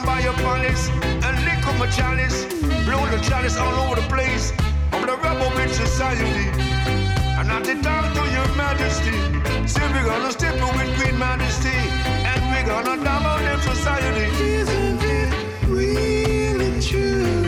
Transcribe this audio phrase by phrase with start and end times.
[0.00, 0.88] down by your palace
[1.24, 2.44] and lick up my chalice.
[2.84, 4.52] Blow the chalice all over the place.
[4.92, 6.48] I'm the rebel with society.
[7.38, 9.16] And not to talk to your majesty.
[9.66, 11.76] Say we're gonna step with Queen Majesty.
[12.30, 14.26] And we're gonna dominate society.
[14.42, 17.39] Isn't it really true?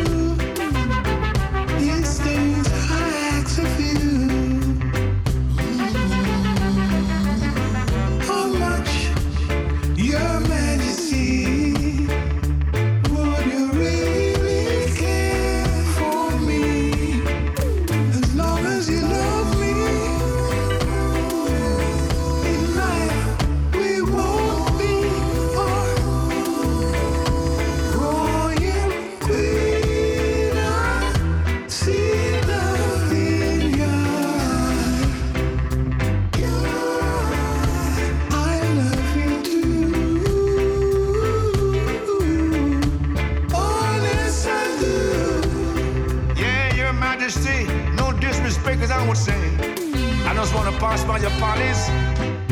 [50.92, 51.88] Pass by your palace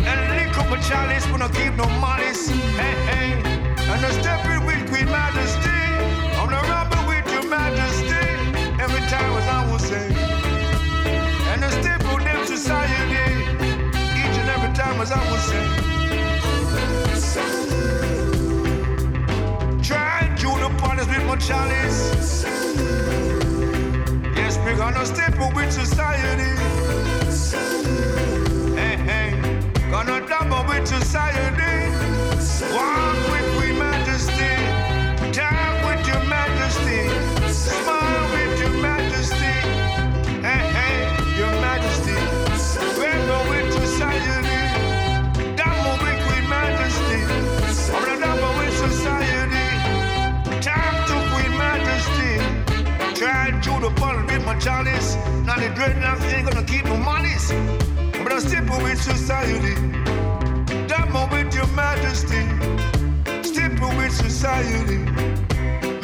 [0.08, 2.48] and lick up a chalice, but not keep no malice.
[2.81, 3.32] Hey, hey.
[3.92, 5.81] And I step in with Queen Majesty.
[6.40, 8.25] I'm the robber with your majesty.
[8.84, 10.06] Every time, as I would say.
[11.52, 13.28] And I step with them society.
[14.20, 15.66] Each and every time, as I would say.
[19.88, 22.00] Try to the palace with my chalice.
[24.34, 26.69] Yes, we're gonna step with society.
[54.60, 55.16] Chalice.
[55.46, 57.50] Now the dreadlocks ain't gonna keep no malice.
[58.22, 59.74] But I'm step with society.
[60.86, 62.42] Double with your majesty.
[63.42, 64.98] Step with society.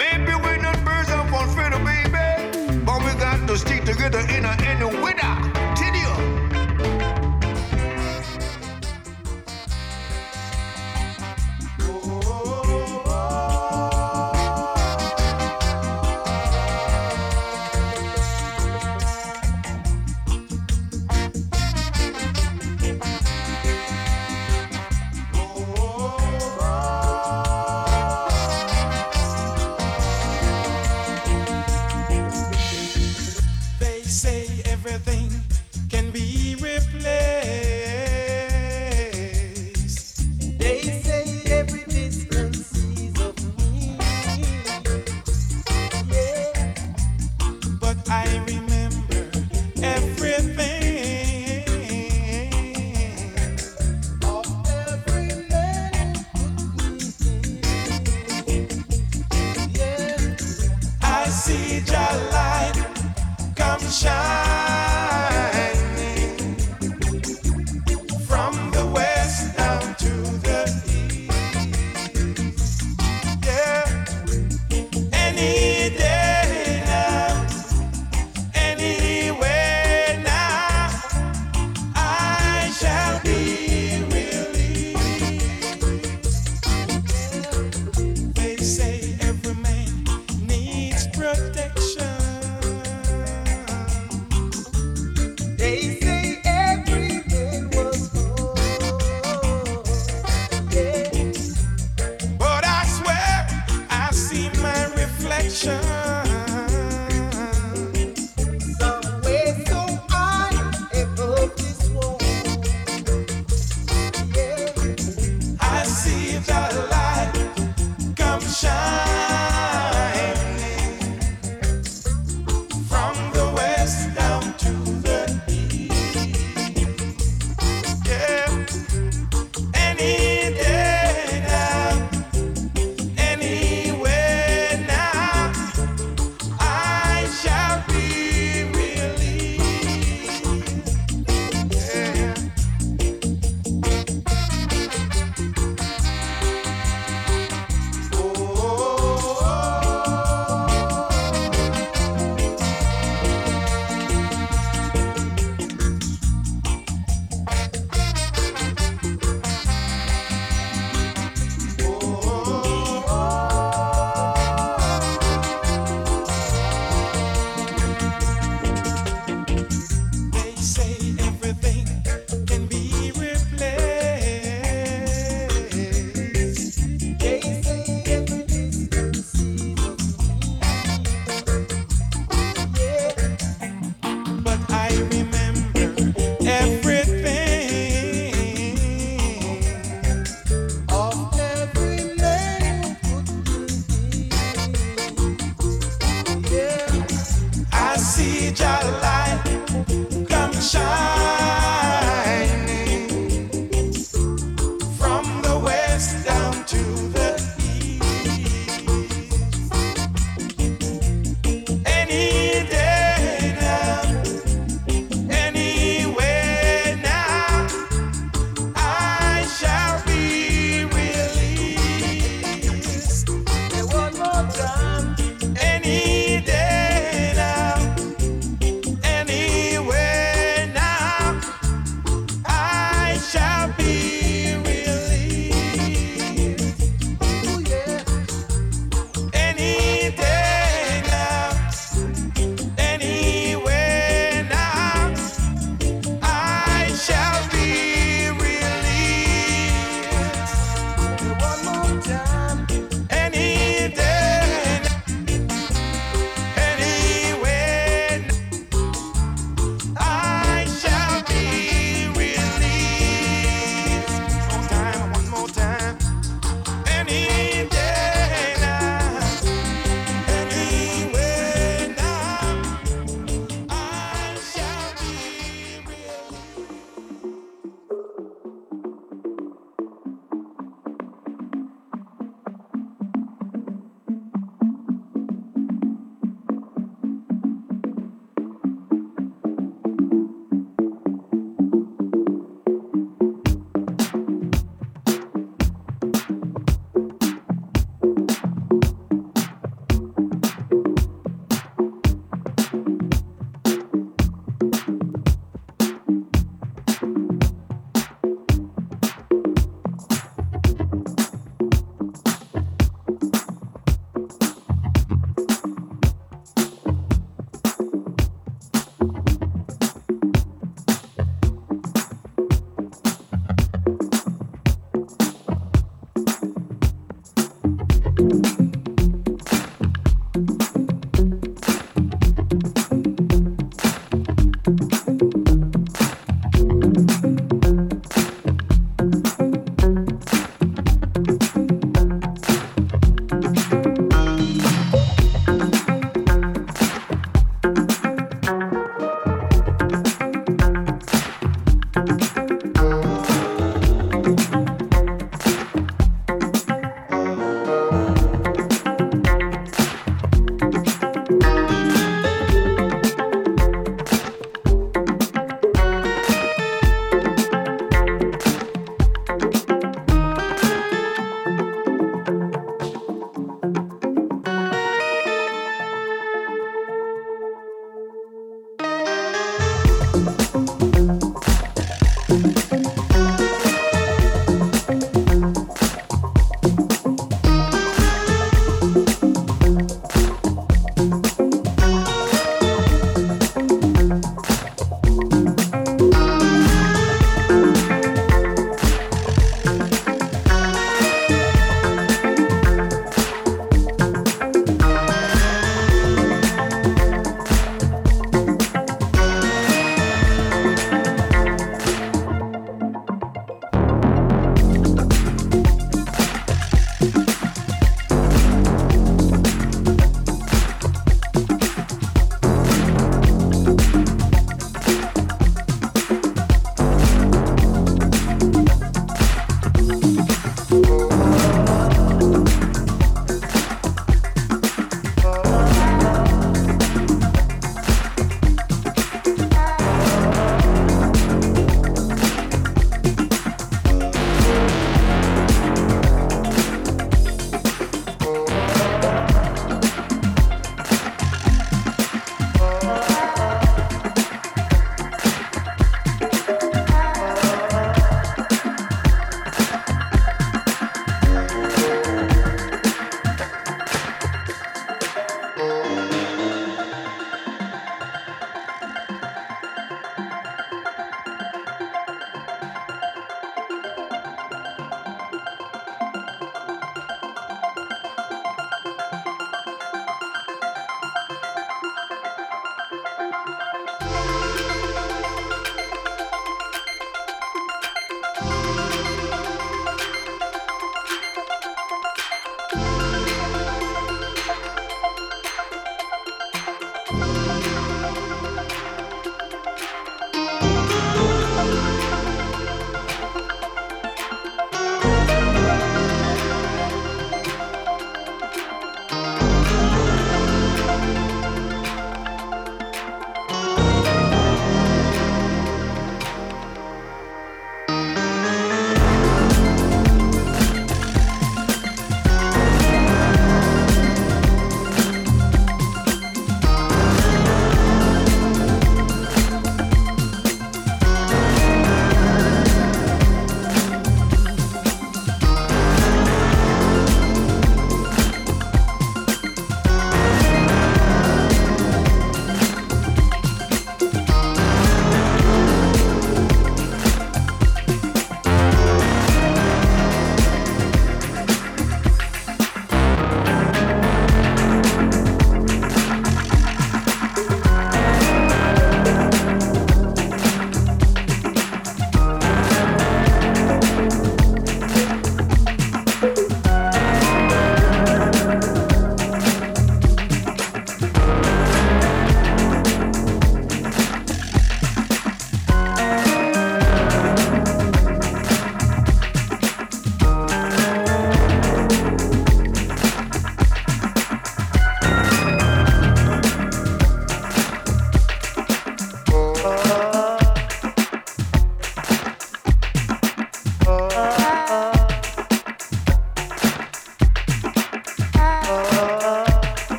[0.00, 2.84] Maybe we're not birds of one feather, baby.
[2.84, 5.05] But we got to stick together in a any weather.
[5.05, 5.05] Tell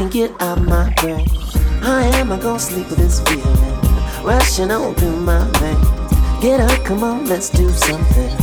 [0.00, 1.26] can get out my brain?
[1.82, 6.42] How am I gonna sleep with this feeling rushing on through my veins?
[6.42, 8.34] Get up, come on, let's do something.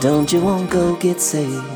[0.00, 1.75] Don't you want to go get saved?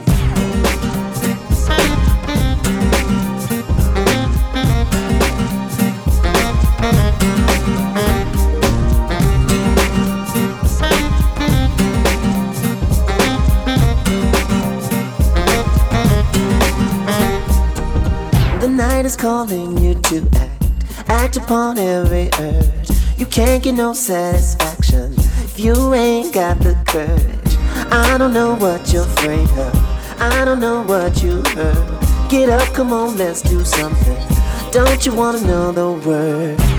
[19.11, 20.65] Is calling you to act,
[21.09, 22.91] act upon every urge.
[23.17, 25.15] You can't get no satisfaction
[25.47, 27.55] if you ain't got the courage.
[27.91, 29.75] I don't know what you're afraid of,
[30.21, 32.01] I don't know what you heard.
[32.29, 34.23] Get up, come on, let's do something.
[34.71, 36.70] Don't you wanna know the word?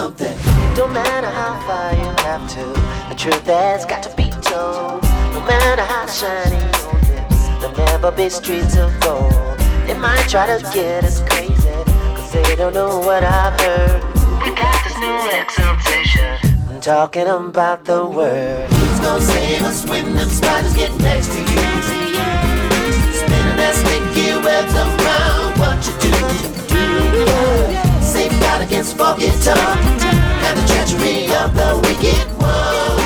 [0.00, 0.38] Something.
[0.76, 2.64] Don't matter how far you have to,
[3.10, 5.02] the truth has got to be told.
[5.34, 9.58] No matter how shiny your lips, there'll never be streets of gold.
[9.86, 11.76] They might try to get us crazy,
[12.16, 14.00] cause they don't know what I've heard.
[14.42, 16.32] We got this new exaltation.
[16.70, 18.70] I'm talking about the word.
[18.72, 21.66] Who's gonna save us when them spiders get next to you?
[23.20, 24.99] Spinning that sticky webs
[28.70, 29.78] against forked tongue
[30.46, 32.96] and the treachery of the wicked one.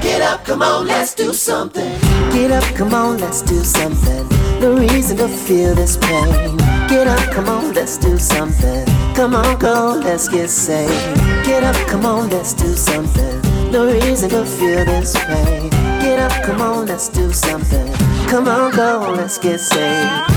[0.00, 1.92] Get up, come on, let's do something.
[2.32, 4.26] Get up, come on, let's do something.
[4.60, 6.56] No reason to feel this pain.
[6.88, 8.86] Get up, come on, let's do something.
[9.14, 11.16] Come on, go, let's get saved.
[11.44, 13.42] Get up, come on, let's do something.
[13.70, 15.68] No reason to feel this pain.
[16.00, 17.92] Get up, come on, let's do something.
[18.28, 20.35] Come on, go, let's get saved.